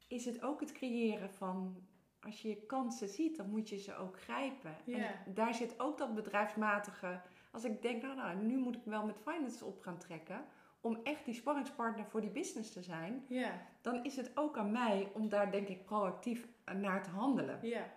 [0.09, 1.77] is het ook het creëren van
[2.21, 4.77] als je je kansen ziet, dan moet je ze ook grijpen.
[4.85, 4.97] Ja.
[5.27, 7.21] En daar zit ook dat bedrijfsmatige.
[7.53, 10.45] Als ik denk, nou, nou, nu moet ik wel met finance op gaan trekken
[10.81, 14.73] om echt die sparringspartner voor die business te zijn, ja, dan is het ook aan
[14.73, 17.93] mij om daar denk ik proactief naar te handelen ja.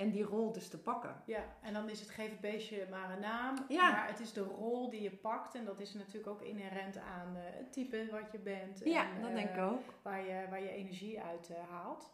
[0.00, 1.22] En die rol dus te pakken.
[1.26, 3.56] Ja, en dan is het geef het beestje maar een naam.
[3.68, 3.90] Ja.
[3.90, 5.54] Maar het is de rol die je pakt.
[5.54, 8.80] En dat is natuurlijk ook inherent aan eh, het type wat je bent.
[8.84, 9.94] Ja, en, dat eh, denk ik ook.
[10.02, 12.10] Waar je, waar je energie uit eh, haalt.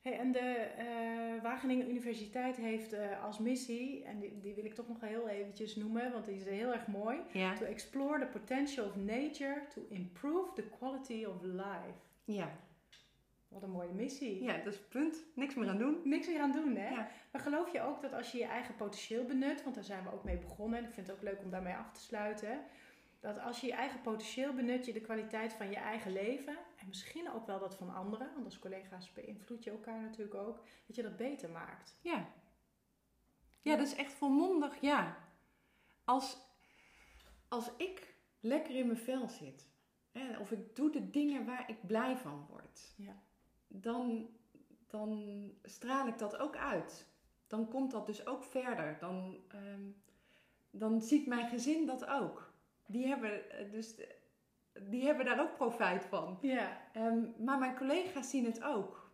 [0.00, 5.00] Hey, en de Wageningen Universiteit heeft als missie, en die, die wil ik toch nog
[5.00, 7.18] heel eventjes noemen, want die is heel erg mooi.
[7.32, 7.54] Ja.
[7.54, 11.98] To explore the potential of nature to improve the quality of life.
[12.24, 12.50] Ja.
[13.48, 14.42] Wat een mooie missie.
[14.42, 15.24] ja, dat is punt.
[15.34, 16.00] Niks meer aan doen.
[16.04, 16.88] Niks meer aan doen, hè?
[16.88, 17.08] Ja.
[17.32, 20.12] Maar geloof je ook dat als je je eigen potentieel benut, want daar zijn we
[20.12, 22.64] ook mee begonnen en ik vind het ook leuk om daarmee af te sluiten,
[23.20, 26.86] dat als je je eigen potentieel benut, je de kwaliteit van je eigen leven en
[26.88, 30.96] misschien ook wel dat van anderen, want als collega's beïnvloed je elkaar natuurlijk ook, dat
[30.96, 31.98] je dat beter maakt.
[32.02, 32.28] Ja.
[33.62, 35.16] Ja, dat is echt volmondig, ja.
[36.04, 36.38] Als,
[37.48, 39.68] als ik lekker in mijn vel zit,
[40.12, 43.22] hè, of ik doe de dingen waar ik blij van word, Ja.
[43.68, 44.28] Dan,
[44.86, 47.06] dan straal ik dat ook uit.
[47.46, 48.96] Dan komt dat dus ook verder.
[49.00, 49.90] Dan, ehm,
[50.70, 52.52] dan ziet mijn gezin dat ook.
[52.86, 54.00] Die hebben, eh, dus,
[54.80, 56.38] die hebben daar ook profijt van.
[56.40, 59.10] Ja, Ehm, maar mijn collega's zien het ook.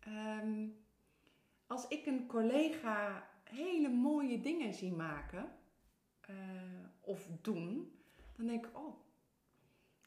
[0.00, 0.68] Ehm,
[1.66, 5.54] als ik een collega hele mooie dingen zie maken
[6.20, 6.34] eh,
[7.00, 7.92] of doen,
[8.36, 8.94] dan denk ik, oh,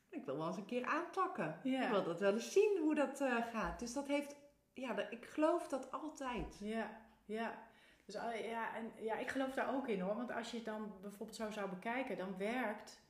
[0.10, 1.60] ik wil wel eens een keer aanpakken.
[1.64, 1.84] Ja.
[1.84, 3.80] Ik wil dat wel eens zien hoe dat eh, gaat.
[3.80, 4.36] Dus dat heeft,
[4.74, 6.58] ja, ik geloof dat altijd.
[6.60, 7.68] ja, ja.
[8.06, 10.16] Dus ah, ja, en, ja, ik geloof daar ook in hoor.
[10.16, 13.02] Want als je het dan bijvoorbeeld zo zou bekijken, dan werkt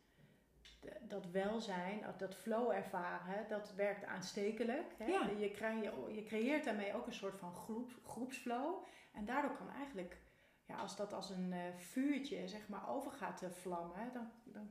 [1.01, 4.95] dat welzijn, dat flow ervaren, dat werkt aanstekelijk.
[4.97, 5.05] Hè?
[5.05, 5.29] Ja.
[5.37, 8.85] Je, krijg, je, je creëert daarmee ook een soort van groep, groepsflow.
[9.13, 10.17] En daardoor kan eigenlijk,
[10.65, 14.69] ja, als dat als een eh, vuurtje zeg maar over gaat te vlammen, dan, dan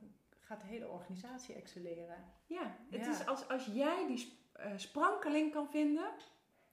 [0.48, 2.24] gaat de hele organisatie excelleren.
[2.46, 3.10] Ja, het Ja.
[3.10, 6.10] is als, als jij die eh, sprankeling kan vinden,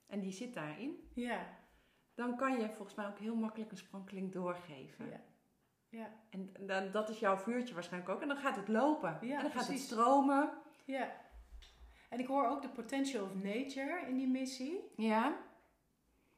[0.08, 1.48] en die zit daarin, Ja,
[2.14, 5.10] dan kan je volgens mij ook heel makkelijk een sprankeling doorgeven.
[5.10, 5.20] ja.
[5.90, 8.22] Ja, En dan, dat is jouw vuurtje waarschijnlijk ook.
[8.22, 9.18] En dan gaat het lopen.
[9.22, 10.52] Ja, en dan gaat het stromen.
[10.86, 11.24] ja.
[12.10, 14.92] En ik hoor ook de potential of nature in die missie.
[14.96, 15.38] Ja.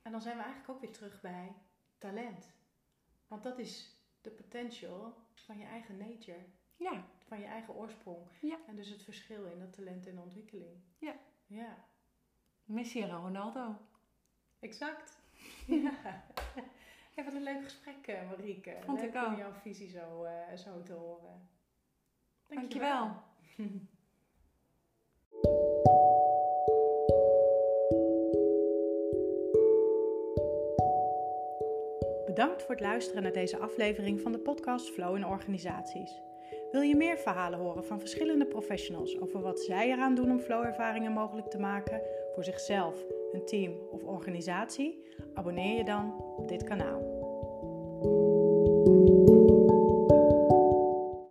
[0.01, 1.55] En dan zijn we eigenlijk ook weer terug bij
[1.97, 2.53] talent.
[3.27, 7.05] Want dat is de potential van je eigen nature, Ja.
[7.27, 8.27] Van je eigen oorsprong.
[8.41, 8.57] Ja.
[8.67, 10.81] En dus het verschil in dat talent en ontwikkeling.
[10.97, 11.15] Ja.
[11.45, 11.85] Ja,
[12.63, 13.75] Messi en Ronaldo.
[14.59, 15.21] exact.
[15.67, 16.23] ja.
[17.13, 18.77] Hey, wat een leuk gesprek, eh, Marieke.
[18.79, 19.27] Vond leuk ik ook.
[19.27, 21.49] om jouw visie zo, eh, zo te horen.
[22.47, 23.11] Dankjewel.
[32.25, 36.21] Bedankt voor het luisteren naar deze aflevering van de podcast Flow in Organisaties.
[36.71, 41.11] Wil je meer verhalen horen van verschillende professionals over wat zij eraan doen om flow-ervaringen
[41.11, 42.01] mogelijk te maken
[42.33, 45.03] voor zichzelf, hun team of organisatie?
[45.33, 47.15] Abonneer je dan op dit kanaal.